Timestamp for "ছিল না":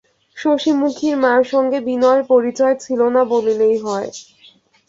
2.83-3.21